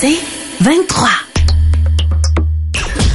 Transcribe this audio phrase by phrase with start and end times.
[0.00, 0.18] C'est
[0.60, 1.08] 23.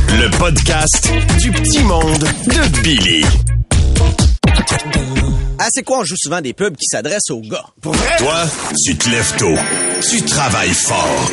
[0.09, 3.25] Le podcast du petit monde de Billy.
[5.59, 5.99] Ah, c'est quoi?
[5.99, 7.65] On joue souvent des pubs qui s'adressent aux gars?
[7.81, 8.17] Pour vrai?
[8.17, 8.43] Toi,
[8.85, 9.55] tu te lèves tôt.
[10.09, 11.29] Tu travailles fort.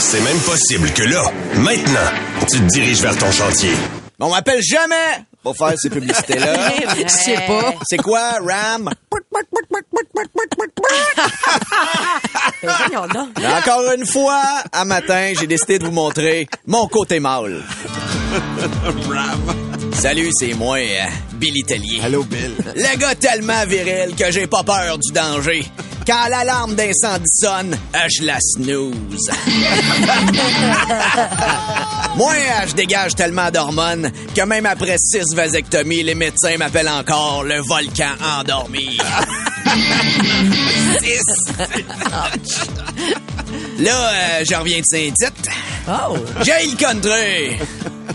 [0.00, 1.22] C'est même possible que là,
[1.58, 2.10] maintenant,
[2.50, 3.72] tu te diriges vers ton chantier.
[4.18, 6.70] On m'appelle jamais pour faire ces publicités-là.
[6.96, 7.74] Je sais pas.
[7.88, 8.90] C'est quoi, Ram?
[12.66, 13.28] Voyons donc.
[13.40, 17.62] Mais Encore une fois, à matin, j'ai décidé de vous montrer mon côté mâle.
[19.94, 22.00] Salut, c'est moi, euh, Billy Tellier.
[22.04, 22.54] Allô, Bill.
[22.74, 25.64] Le gars tellement viril que j'ai pas peur du danger.
[26.06, 29.26] Quand l'alarme d'incendie sonne, je la snooze.
[32.16, 37.42] Moi, euh, je dégage tellement d'hormones que même après six vasectomies, les médecins m'appellent encore
[37.42, 38.98] le volcan endormi.
[43.78, 45.48] Là, euh, je reviens de Saint-Tite.
[45.88, 46.16] Oh.
[46.42, 47.56] J'ai le country.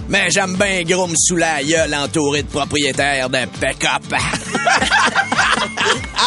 [0.09, 4.03] Mais j'aime bien gros me sous la gueule entouré de propriétaires de pick-up.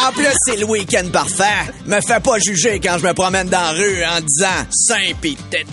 [0.07, 1.71] en plus, c'est le week-end parfait.
[1.85, 5.37] Me fais pas juger quand je me promène dans la rue en disant Saint pis
[5.51, 5.67] tête.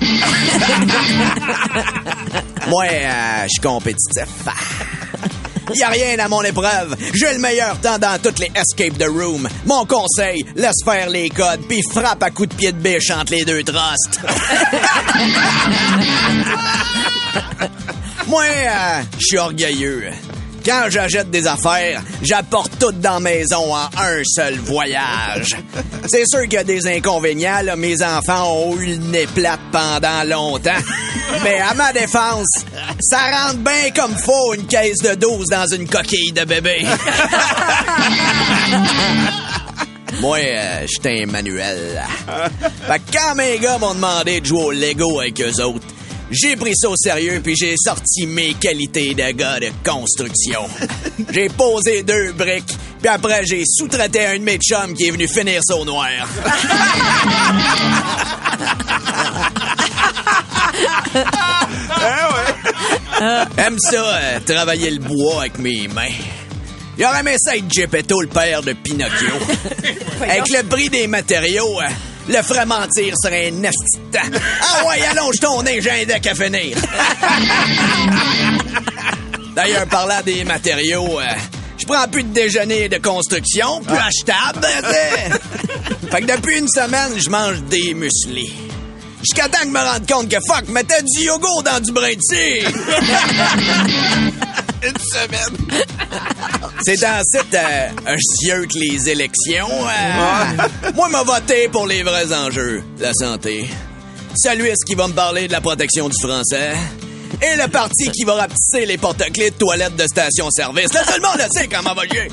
[2.68, 4.26] Moi, euh, je suis compétitif.
[5.74, 6.94] Y a rien à mon épreuve.
[7.14, 9.48] J'ai le meilleur temps dans toutes les escape the room.
[9.64, 13.32] Mon conseil, laisse faire les codes puis frappe à coups de pied de biche entre
[13.32, 14.20] les deux trusts.
[18.28, 20.10] Moi, euh, je suis orgueilleux.
[20.66, 25.54] Quand j'achète des affaires, j'apporte tout dans la maison en un seul voyage.
[26.08, 27.60] C'est sûr qu'il y a des inconvénients.
[27.76, 30.72] Mes enfants ont eu le nez plate pendant longtemps.
[31.44, 32.48] Mais à ma défense,
[33.00, 36.84] ça rentre bien comme faut une caisse de 12 dans une coquille de bébé.
[40.20, 42.02] Moi, euh, j'étais un manuel.
[42.88, 45.86] Fait que quand mes gars m'ont demandé de jouer au Lego avec eux autres,
[46.30, 50.68] j'ai pris ça au sérieux puis j'ai sorti mes qualités de gars de construction.
[51.32, 55.28] J'ai posé deux briques, puis après j'ai sous-traité un de mes chums qui est venu
[55.28, 56.08] finir ça au noir.
[63.56, 66.12] Aime ça, euh, travailler le bois avec mes mains.
[66.98, 69.34] J'aurais aimé ça être Geppetto, le père de Pinocchio.
[70.22, 71.88] avec le prix des matériaux, euh,
[72.28, 74.38] le ferait mentir serait un temps.
[74.62, 76.76] Ah ouais, allonge ton nez, j'ai un deck à finir.
[79.54, 81.24] D'ailleurs, parlant des matériaux, euh,
[81.78, 84.66] je prends plus de déjeuner de construction, plus achetable.
[84.82, 85.30] tu sais.
[86.10, 88.52] fait que depuis une semaine, je mange des muesli.
[89.20, 92.14] Jusqu'à temps que je me rende compte que fuck, mettais du yogourt dans du brin
[92.14, 92.70] de cire.
[94.82, 95.56] Une semaine.
[96.82, 99.68] C'est ensuite, euh, je sieux que les élections.
[99.70, 102.82] euh, moi, m'a voté pour les vrais enjeux.
[102.98, 103.68] La santé.
[104.36, 106.72] Celui est-ce qui va me parler de la protection du français.
[107.42, 110.92] Et le parti qui va rapetisser les porte-clés de toilettes de station-service.
[110.92, 112.28] Là, tout le monde le sait comment va jouer.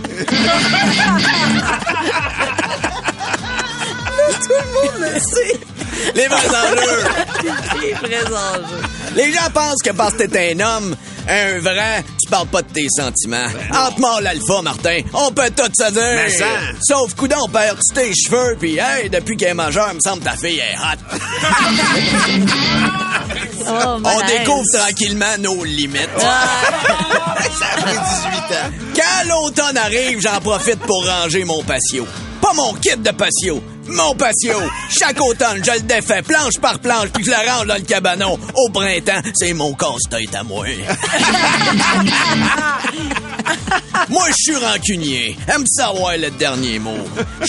[6.16, 7.04] Les vrais enjeux.
[7.82, 8.84] Les vrais enjeux.
[9.16, 10.96] Les gens pensent que parce que t'es un homme,
[11.28, 13.46] un vrai, tu parles pas de tes sentiments.
[13.72, 16.02] Entre mort l'alpha, Martin, on peut tout se dire.
[16.16, 16.46] Mais ça.
[16.82, 20.26] Sauf coudon, perds-tu tes cheveux, puis hey, depuis qu'elle est majeure, il me semble que
[20.30, 21.18] ta fille est hot.
[23.66, 26.10] Oh, On découvre tranquillement nos limites.
[26.20, 28.72] Ça a pris 18 ans.
[28.94, 32.06] Quand l'automne arrive, j'en profite pour ranger mon patio.
[32.42, 34.60] Pas mon kit de patio, mon patio.
[34.90, 38.38] Chaque automne, je le défais planche par planche, puis je le range dans le cabanon.
[38.56, 40.66] Au printemps, c'est mon casse-tête à moi.
[44.10, 45.38] moi, je suis rancunier.
[45.54, 46.98] Aime savoir le dernier mot.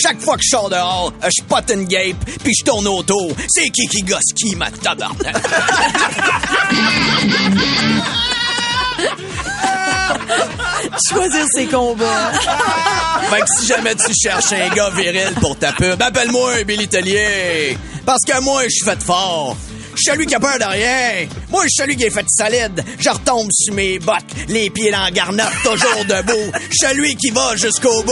[0.01, 3.31] Chaque fois que je sors dehors, je pote une gape, puis je tourne autour.
[3.47, 5.35] C'est qui qui gosse qui, ma tabarnak?
[11.09, 12.31] Choisir ses combats.
[13.29, 17.77] Fait que si jamais tu cherches un gars viril pour ta pub, appelle-moi Billy Tellier.
[18.05, 19.57] Parce que moi, je suis fait fort.
[19.95, 21.27] Je suis celui qui a peur de rien.
[21.49, 22.83] Moi, je suis celui qui est fait solide.
[22.99, 26.51] Je retombe sur mes bottes, les pieds dans la garnotte, toujours debout.
[26.53, 28.11] Je suis celui qui va jusqu'au bout.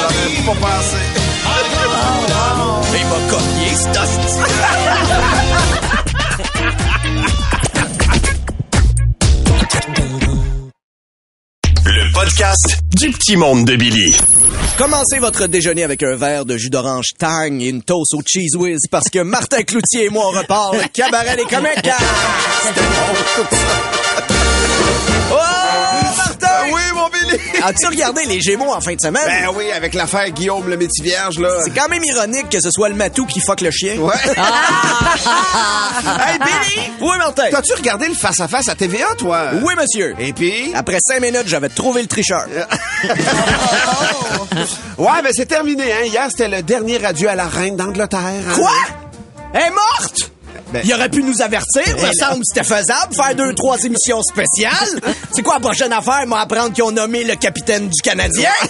[0.00, 0.96] J'aurais pas pensé.
[2.92, 3.96] Il m'a copié, cet
[12.40, 14.16] podcast du petit monde de Billy.
[14.78, 18.56] Commencez votre déjeuner avec un verre de jus d'orange Tang et une toast au cheese
[18.56, 21.90] whiz parce que Martin Cloutier et moi on repart le cabaret des comiques.
[25.32, 25.69] Oh,
[26.16, 26.46] Martin!
[26.50, 27.38] Ah oui, mon Billy!
[27.62, 29.22] As-tu regardé les Gémeaux en fin de semaine?
[29.26, 31.48] Ben oui, avec l'affaire Guillaume le métier vierge, là.
[31.64, 33.96] C'est quand même ironique que ce soit le matou qui fuck le chien.
[33.98, 34.14] Ouais.
[36.02, 36.90] Hey, Billy!
[37.00, 37.44] Oui, Martin!
[37.50, 39.50] T'as-tu regardé le face-à-face à TVA, toi?
[39.62, 40.14] Oui, monsieur.
[40.18, 40.72] Et puis?
[40.74, 42.46] Après cinq minutes, j'avais trouvé le tricheur.
[44.98, 46.04] Ouais, ben c'est terminé, hein.
[46.04, 48.20] Hier, c'était le dernier adieu à la reine d'Angleterre.
[48.20, 48.52] hein.
[48.54, 48.72] Quoi?
[49.54, 50.30] Elle est morte?
[50.72, 51.82] Ben- Il aurait pu nous avertir.
[51.86, 55.00] Il me Ben, semble que c'était faisable, faire deux, trois émissions spéciales.
[55.32, 56.24] C'est quoi la prochaine affaire?
[56.26, 58.50] Moi, apprendre qu'ils ont nommé le capitaine du Canadien?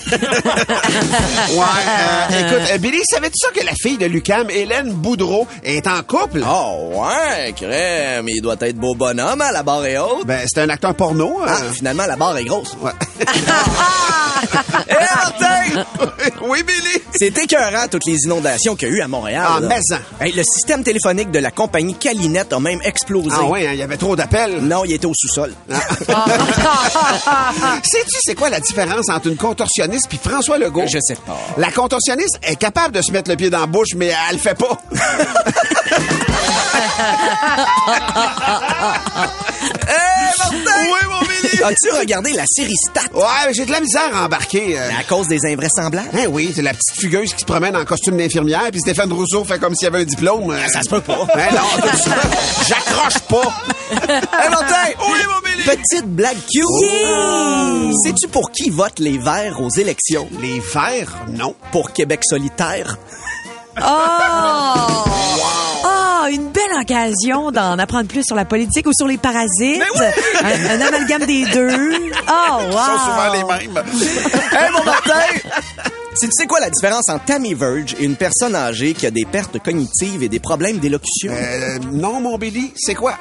[1.51, 5.87] Ouais, euh, écoute, euh, Billy, savais-tu ça que la fille de Lucam, Hélène Boudreau, est
[5.87, 6.45] en couple?
[6.47, 8.29] oh, ouais, crème.
[8.29, 10.27] Il doit être beau bonhomme, hein, la barre est haute.
[10.27, 11.41] Ben, c'est un acteur porno.
[11.47, 11.73] Ah, euh.
[11.73, 12.77] finalement, la barre est grosse.
[12.81, 12.93] Ouais.
[14.89, 15.85] Hé, Martin!
[16.43, 17.03] oui, Billy!
[17.15, 19.45] C'est écœurant, toutes les inondations qu'il y a eu à Montréal.
[19.47, 19.81] Ah, mais.
[20.21, 23.31] Hey, le système téléphonique de la compagnie Calinette a même explosé.
[23.33, 24.59] Ah ouais, hein, il y avait trop d'appels.
[24.63, 25.55] Non, il était au sous-sol.
[27.83, 30.85] Sais-tu c'est quoi la différence entre une contorsionniste puis François Legault?
[30.87, 31.39] Je sais pas.
[31.57, 34.41] La contorsionniste est capable de se mettre le pied dans la bouche, mais elle le
[34.41, 34.79] fait pas.
[41.65, 43.03] As-tu regardé la série Stat?
[43.15, 44.79] Ouais, j'ai de la misère à embarquer.
[44.79, 44.89] euh.
[44.99, 46.09] À cause des invraisemblables?
[46.15, 49.45] Hein, oui, c'est la petite fugueuse qui se promène en costume d'infirmière, puis Stéphane Rousseau
[49.45, 50.51] fait comme s'il avait un diplôme.
[50.51, 50.67] euh.
[50.73, 51.27] Ça se peut pas.
[51.35, 52.17] Hein, non, tout ça,
[52.69, 53.55] j'accroche pas.
[53.93, 54.75] Hé, Martin!
[55.11, 55.65] Oui, mon Billy!
[55.65, 57.95] Petite blague cute!
[58.05, 60.29] Sais-tu pour qui votent les Verts aux élections?
[60.41, 61.55] Les verts, non.
[61.73, 62.97] Pour Québec solitaire?
[63.81, 63.83] Oh!
[63.83, 65.10] Oh,
[67.53, 69.81] d'en apprendre plus sur la politique ou sur les parasites.
[70.43, 71.71] un, un amalgame des deux.
[72.29, 72.69] Oh, wow!
[72.69, 73.85] Ils sont souvent les mêmes.
[74.53, 75.21] Hé, mon Martin!
[76.21, 79.25] Tu sais quoi la différence entre Tammy Verge et une personne âgée qui a des
[79.25, 81.33] pertes cognitives et des problèmes d'élocution?
[81.33, 83.15] Euh, non, mon Billy, c'est quoi?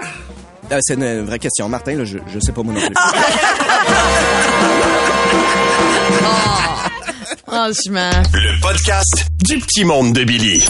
[0.72, 1.70] Euh, c'est une vraie question.
[1.70, 2.96] Martin, là, je, je sais pas moi non plus.
[7.48, 8.12] Franchement.
[8.34, 10.64] Le podcast du petit monde de Billy.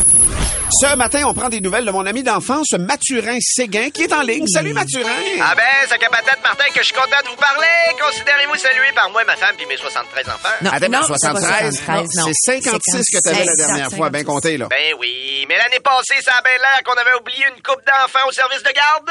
[0.71, 4.21] Ce matin, on prend des nouvelles de mon ami d'enfance, Mathurin Séguin, qui est en
[4.21, 4.45] ligne.
[4.47, 5.09] Salut, Mathurin!
[5.41, 7.65] Ah ben, c'est qu'à peut-être, Martin, que je suis content de vous parler.
[7.99, 10.49] Considérez-vous salué par moi, ma femme puis mes 73 enfants.
[10.61, 12.31] Non, Attends, non, mais 73, c'est pas 73, non.
[12.31, 14.67] c'est 56 que t'avais la dernière fois, bien compté, là.
[14.69, 18.27] Ben oui, mais l'année passée, ça a bien l'air qu'on avait oublié une coupe d'enfants
[18.27, 19.09] au service de garde.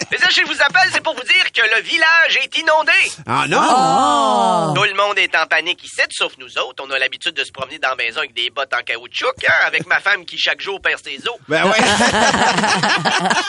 [0.10, 2.92] Mais ça, je vous appelle, c'est pour vous dire que le village est inondé.
[3.26, 3.60] Ah non?
[3.60, 4.74] Oh!
[4.74, 6.84] Tout le monde est en panique ici, sauf nous autres.
[6.86, 9.52] On a l'habitude de se promener dans la maison avec des bottes en caoutchouc, hein,
[9.70, 11.36] avec ma femme qui chaque jour perd ses os.
[11.48, 11.78] Ben ouais.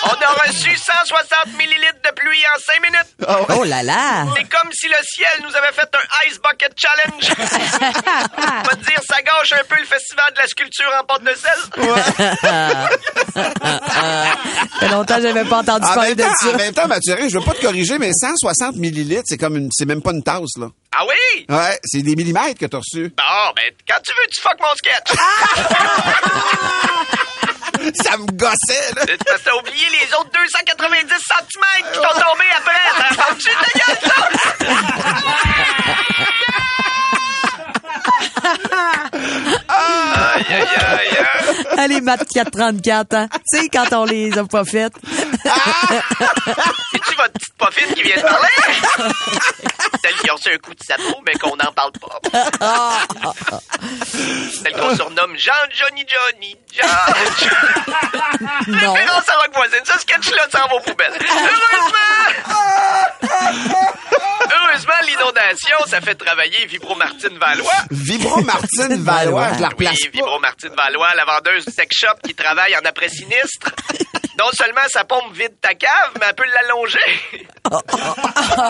[0.04, 3.16] On a reçu 160 millilitres de pluie en 5 minutes.
[3.50, 4.26] Oh là là!
[4.38, 7.34] C'est comme si le ciel nous avait fait un Ice Bucket Challenge.
[8.38, 11.24] On va te dire, ça gâche un peu le festival de la sculpture en pâte
[11.24, 11.60] de sel.
[14.82, 16.58] Ça fait longtemps que j'avais pas entendu En parler même, de temps, en ça.
[16.58, 19.86] même temps, Mathurin, je veux pas te corriger, mais 160 millilitres, c'est comme une, c'est
[19.86, 20.68] même pas une tasse, là.
[20.94, 21.46] Ah oui?
[21.48, 23.14] Ouais, c'est des millimètres que t'as reçus.
[23.16, 25.18] Bon, ben, quand tu veux, tu fuck mon sketch.
[28.04, 29.04] Ça me gossait, là.
[29.44, 32.86] T'as oublié les autres 290 cm qui t'ont tombé après.
[33.16, 34.16] Ça tu ta gueule, ça?
[40.50, 41.66] Aïe, aïe, aïe, aïe.
[41.78, 43.28] Allez, Matt 434, hein.
[43.32, 44.94] Tu sais, quand on les a pas faites.
[46.92, 48.48] C'est-tu votre petite poffine qui vient de parler?
[50.04, 52.20] Celle qui a reçu un coup de sabot, mais qu'on n'en parle pas.
[54.64, 56.58] Celle qu'on surnomme Jean-Johnny Johnny.
[56.74, 56.88] Jean...
[58.68, 58.94] Non.
[58.94, 59.84] Référence à Rock Voisine.
[59.86, 61.14] Ce sketch-là s'en va aux poubelles.
[61.20, 61.88] Heureusement,
[65.88, 67.72] ça fait travailler Vibro Martine Valois.
[67.90, 70.12] Vibro Martine Valois, je la replace Oui, pas.
[70.18, 73.70] Vibro Martine Valois, la vendeuse du sex shop qui travaille en après-sinistre.
[74.40, 77.00] Non seulement sa pompe vide ta cave, mais elle peut l'allonger.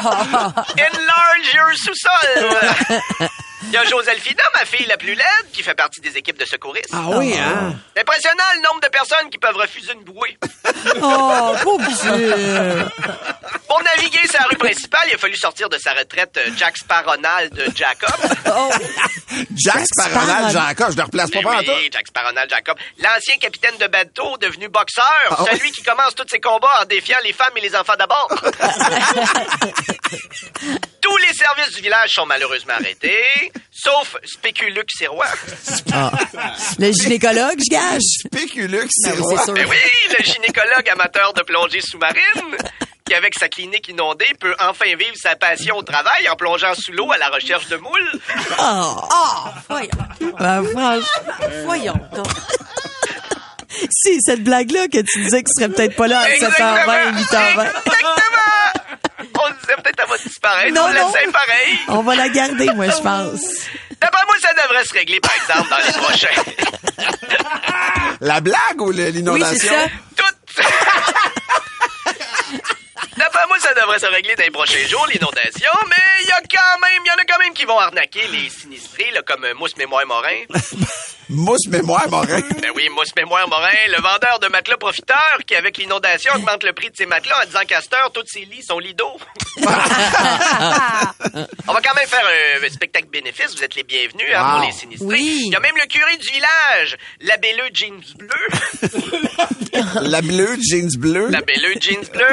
[0.01, 3.29] Enlarge your sous-sol.
[3.63, 6.45] Il y a Joselphina, ma fille la plus laide, qui fait partie des équipes de
[6.45, 6.89] secouristes.
[6.91, 7.73] Ah oui, hein?
[7.95, 10.38] C'est impressionnant le nombre de personnes qui peuvent refuser une bouée.
[11.01, 11.88] Oh, pauvre.
[13.71, 16.75] Pour naviguer sur la rue principale, il a fallu sortir de sa retraite euh, Jack
[16.77, 18.09] Sparronald de Jacob.
[18.53, 18.69] Oh.
[19.55, 20.67] Jack Sparronald Sparron.
[20.67, 21.89] Jacob, je le replace pas Ben pas en oui.
[21.89, 22.77] Jack Sparronald Jacob.
[22.97, 25.05] L'ancien capitaine de bateau devenu boxeur.
[25.29, 25.51] Ah ouais.
[25.57, 28.27] celui qui commence tous ses combats en défiant les femmes et les enfants d'abord.
[31.01, 35.25] Tous les services du village sont malheureusement arrêtés, sauf Spéculux Sirois.
[36.77, 38.01] Le gynécologue, je gage.
[38.31, 39.53] Péculux, c'est Ben sûr.
[39.53, 39.77] Ben oui,
[40.17, 42.57] le gynécologue amateur de plongée sous-marine,
[43.11, 46.93] qui avec sa clinique inondée peut enfin vivre sa passion au travail en plongeant sous
[46.93, 48.11] l'eau à la recherche de moules.
[48.57, 49.89] Oh, oh, voyons.
[50.39, 51.03] Ben, franchement,
[51.65, 52.27] voyons donc.
[53.89, 57.19] Si, cette blague-là que tu disais que tu serais peut-être pas là à 7h20, 8h20.
[57.19, 57.69] Exactement!
[59.43, 60.73] On disait peut-être à va disparaître.
[60.73, 61.11] Non, on non.
[61.33, 61.79] pareil.
[61.89, 63.41] On va la garder, moi, je pense.
[63.99, 66.41] D'après moi, ça devrait se régler, par exemple, dans les prochains.
[68.21, 69.57] La blague ou le- Oui, l'inondation?
[69.59, 69.87] c'est ça.
[70.15, 70.63] Tout.
[73.17, 76.41] D'après moi, ça devrait se régler dans les prochains jours, l'inondation, mais il y a
[76.41, 79.43] quand même, il y en a quand même qui vont arnaquer les sinistrés, là, comme
[79.43, 80.43] euh, Mousse Mémoire Morin.
[81.31, 82.41] Mousse mémoire, Morin.
[82.61, 86.73] Ben oui, Mousse Mémoire Morin, le vendeur de matelas profiteur qui, avec l'inondation, augmente le
[86.73, 89.17] prix de ses matelas en disant qu'à cette heure, tous ses lits sont lits d'eau.
[89.57, 89.63] On
[91.73, 92.25] va quand même faire
[92.63, 93.55] un, spectacle bénéfice.
[93.55, 94.51] Vous êtes les bienvenus hein, Wow.
[94.57, 95.07] pour les sinistrés.
[95.07, 95.43] Oui.
[95.47, 98.47] Il y a même le curé du village, la belleux jeans bleu.
[100.01, 101.29] La bleue, jeans bleu.
[101.29, 102.25] La belleux jeans bleu,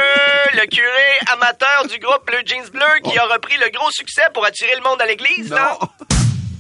[0.54, 4.44] le curé amateur du groupe Le Jeans Bleu qui a repris le gros succès pour
[4.44, 5.78] attirer le monde à l'église, là.
[5.80, 5.88] Non?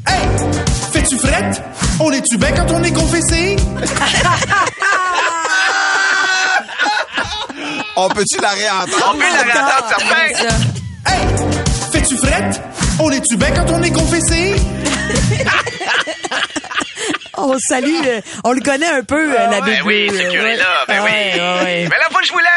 [0.06, 0.67] Hey!
[0.98, 1.62] Fais-tu frette?
[2.00, 3.54] On est-tu bien quand on est confessé?
[7.96, 9.12] On peut-tu la réentendre?
[9.14, 10.56] On peut la réentendre, certain.
[11.06, 11.20] Hey!
[11.92, 12.60] Fais-tu frette?
[12.98, 14.56] On est-tu bien quand on est confessé?
[17.40, 19.82] On salue, euh, on le connaît un peu, euh, la Ben bébé.
[19.84, 21.10] oui, ce curé-là, ben oui.
[21.10, 21.86] Ouais, ouais, ouais.
[21.88, 22.48] Mais là, faut que je vous laisse.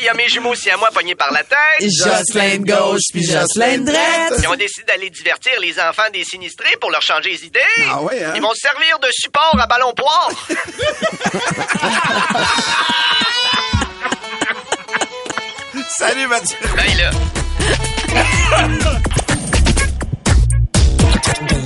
[0.00, 1.82] Il y a mes jumeaux aussi à moi pognés par la tête.
[1.82, 4.32] Jocelyn de gauche puis Jocelyn de droite.
[4.38, 7.60] Ils ont décidé d'aller divertir les enfants des sinistrés pour leur changer les idées.
[7.90, 8.32] Ah ouais, hein?
[8.34, 10.30] Ils vont se servir de support à ballon poire.
[15.98, 16.56] Salut, Mathieu.
[16.74, 17.10] Ben là.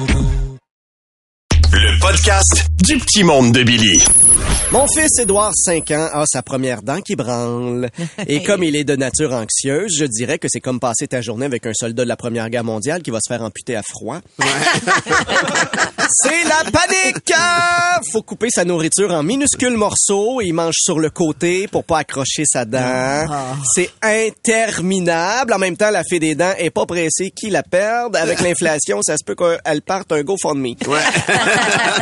[2.06, 4.04] Podcast du petit monde de Billy.
[4.72, 7.88] Mon fils Édouard, 5 ans, a sa première dent qui branle.
[8.26, 11.46] Et comme il est de nature anxieuse, je dirais que c'est comme passer ta journée
[11.46, 14.18] avec un soldat de la Première Guerre mondiale qui va se faire amputer à froid.
[16.08, 17.32] c'est la panique!
[17.34, 18.00] Ah!
[18.12, 21.98] Faut couper sa nourriture en minuscules morceaux et il mange sur le côté pour pas
[21.98, 23.26] accrocher sa dent.
[23.74, 25.52] C'est interminable.
[25.52, 28.16] En même temps, la fée des dents est pas pressée qu'il la perde.
[28.16, 30.74] Avec l'inflation, ça se peut qu'elle parte un GoFundMe.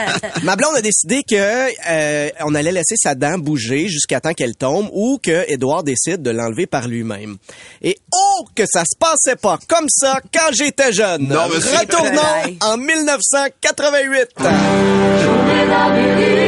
[0.43, 4.57] Ma blonde a décidé que euh, on allait laisser sa dent bouger jusqu'à temps qu'elle
[4.57, 7.37] tombe ou que Edouard décide de l'enlever par lui-même.
[7.83, 11.29] Et oh que ça se passait pas comme ça quand j'étais jeune.
[11.29, 11.49] Non.
[11.49, 14.29] Retournons en 1988.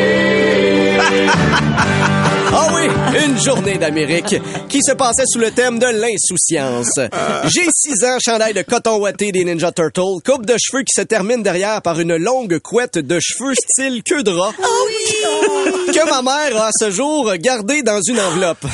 [2.56, 2.86] Ah oui,
[3.34, 4.36] une journée d'Amérique
[4.68, 7.00] qui se passait sous le thème de l'insouciance.
[7.44, 11.02] J'ai six ans, chandail de coton ouaté des Ninja Turtles, coupe de cheveux qui se
[11.02, 14.52] termine derrière par une longue couette de cheveux style queue de rat.
[14.52, 18.64] Que ma mère a à ce jour gardé dans une enveloppe.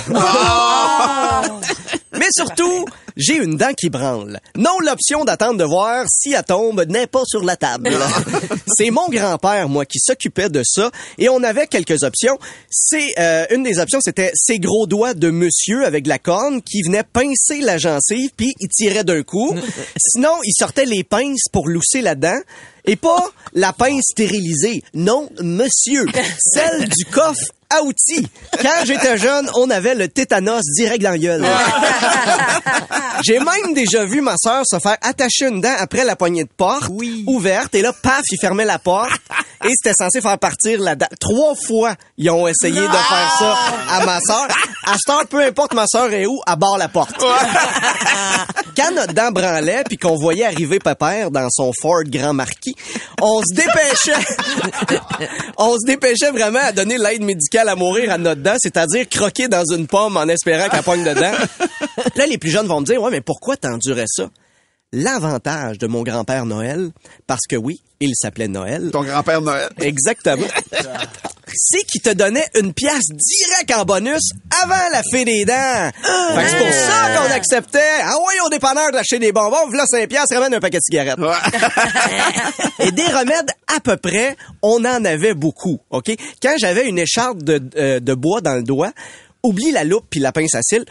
[2.18, 2.84] Mais surtout,
[3.16, 4.40] j'ai une dent qui branle.
[4.56, 7.90] Non l'option d'attendre de voir si elle tombe n'est pas sur la table.
[8.76, 10.90] C'est mon grand-père, moi, qui s'occupait de ça.
[11.18, 12.38] Et on avait quelques options.
[12.70, 16.62] C'est euh, Une des options, c'était ces gros doigts de monsieur avec de la corne
[16.62, 19.54] qui venait pincer la gencive, puis il tirait d'un coup.
[19.96, 22.40] Sinon, il sortait les pinces pour lousser la dent.
[22.86, 24.82] Et pas la pince stérilisée.
[24.94, 26.06] Non, monsieur.
[26.38, 28.26] Celle du coffre à outils.
[28.60, 31.44] Quand j'étais jeune, on avait le tétanos direct dans la gueule.
[33.22, 36.50] J'ai même déjà vu ma sœur se faire attacher une dent après la poignée de
[36.56, 36.90] porte
[37.26, 39.20] ouverte et là, paf, il fermait la porte
[39.64, 41.06] et c'était censé faire partir la dent.
[41.20, 43.56] Trois fois, ils ont essayé de faire ça
[43.90, 44.46] à ma sœur.
[44.86, 47.14] À cette heure, peu importe ma sœur est où, à barre la porte.
[48.76, 52.74] Quand notre dent branlait puis qu'on voyait arriver Pépère dans son Ford Grand Marquis,
[53.20, 54.98] on se dépêchait.
[55.58, 59.48] on se dépêchait vraiment à donner l'aide médicale à mourir à notre dent, c'est-à-dire croquer
[59.48, 61.32] dans une pomme en espérant qu'elle pogne dedans.
[62.16, 64.30] Là, les plus jeunes vont me dire, ouais, mais pourquoi t'endurais ça?
[64.92, 66.90] L'avantage de mon grand-père Noël,
[67.28, 68.90] parce que oui, il s'appelait Noël.
[68.92, 69.68] Ton grand-père Noël.
[69.80, 70.48] Exactement.
[71.54, 74.30] c'est qu'il te donnait une pièce direct en bonus
[74.64, 75.90] avant la fée des dents.
[76.34, 78.00] Fait que c'est pour ça qu'on acceptait.
[78.02, 81.18] Ah oui, au dépanneur d'acheter des bonbons, voilà 5 piastres, ramène un paquet de cigarettes.
[82.80, 86.10] Et des remèdes à peu près, on en avait beaucoup, OK?
[86.42, 88.92] Quand j'avais une écharpe de, euh, de bois dans le doigt,
[89.44, 90.84] oublie la loupe puis la pince à cils,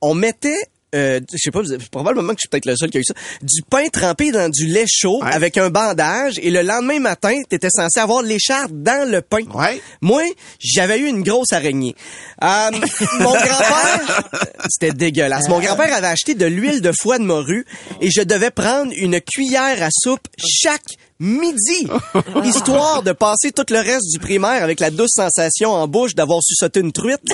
[0.00, 0.58] on mettait
[0.94, 3.14] euh, je sais pas, probablement que je suis peut-être le seul qui a eu ça,
[3.42, 7.68] du pain trempé dans du lait chaud avec un bandage et le lendemain matin, t'étais
[7.70, 9.44] censé avoir l'écharpe dans le pain.
[9.54, 9.80] Ouais.
[10.00, 10.22] Moi,
[10.58, 11.94] j'avais eu une grosse araignée.
[12.42, 12.70] Euh,
[13.20, 14.22] mon grand-père,
[14.68, 15.48] c'était dégueulasse.
[15.48, 17.66] Mon grand-père avait acheté de l'huile de foie de morue
[18.00, 21.88] et je devais prendre une cuillère à soupe chaque midi,
[22.44, 26.40] histoire de passer tout le reste du primaire avec la douce sensation en bouche d'avoir
[26.42, 27.20] su sauter une truite.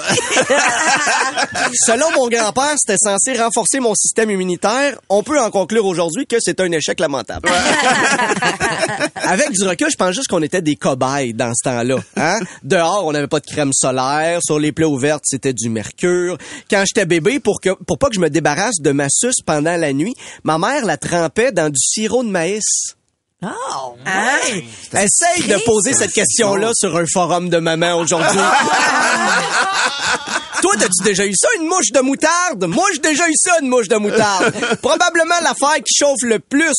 [1.87, 4.99] Selon mon grand-père, c'était censé renforcer mon système immunitaire.
[5.11, 7.49] On peut en conclure aujourd'hui que c'est un échec lamentable.
[9.17, 11.97] Avec du recul, je pense juste qu'on était des cobayes dans ce temps-là.
[12.17, 12.39] Hein?
[12.63, 14.41] Dehors, on n'avait pas de crème solaire.
[14.43, 16.39] Sur les plaies ouvertes, c'était du mercure.
[16.71, 19.77] Quand j'étais bébé, pour que pour pas que je me débarrasse de ma suce pendant
[19.77, 22.97] la nuit, ma mère la trempait dans du sirop de maïs.
[23.45, 24.61] Oh, Hein?
[24.93, 28.39] Essaye de poser cette question-là sur un forum de maman aujourd'hui.
[30.63, 32.65] Toi, t'as-tu déjà eu ça, une mouche de moutarde?
[32.67, 34.55] Moi, j'ai déjà eu ça, une mouche de moutarde.
[34.83, 36.73] Probablement l'affaire qui chauffe le plus.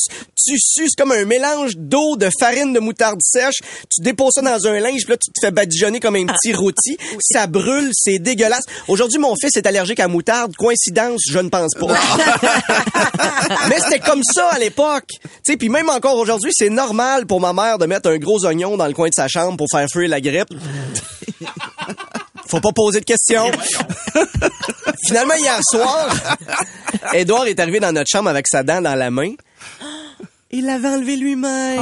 [0.46, 3.56] Tu suces comme un mélange d'eau, de farine de moutarde sèche.
[3.90, 6.52] Tu déposes ça dans un linge, puis là, tu te fais badigeonner comme un petit
[6.52, 6.96] rôti.
[7.20, 8.64] Ça brûle, c'est dégueulasse.
[8.88, 10.54] Aujourd'hui, mon fils est allergique à moutarde.
[10.56, 11.86] Coïncidence, je ne pense pas.
[13.68, 15.08] Mais c'était comme ça à l'époque.
[15.08, 18.44] Tu sais, puis même encore aujourd'hui, c'est normal pour ma mère de mettre un gros
[18.44, 20.48] oignon dans le coin de sa chambre pour faire fuir la grippe.
[22.46, 23.50] Faut pas poser de questions.
[25.06, 26.08] Finalement, hier soir,
[27.12, 29.32] Edouard est arrivé dans notre chambre avec sa dent dans la main.
[30.58, 31.76] Il l'avait enlevé lui-même.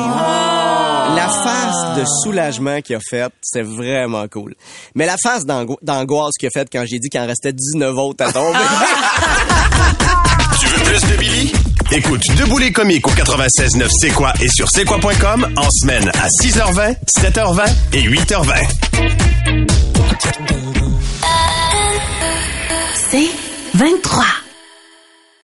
[1.15, 4.57] La face de soulagement qu'il a faite, c'est vraiment cool.
[4.97, 7.97] Mais la face d'ango- d'angoisse qu'il a faite quand j'ai dit qu'il en restait 19
[7.97, 8.59] autres à tomber.
[10.61, 11.53] Tu veux plus de Billy?
[11.93, 16.27] Écoute Debout les comiques au 96.9 C'est quoi et sur c'est quoi.com en semaine à
[16.43, 19.65] 6h20, 7h20 et 8h20.
[23.11, 23.29] C'est
[23.75, 24.25] 23.